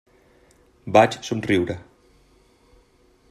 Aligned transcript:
Vaig 0.95 1.17
somriure. 1.27 1.77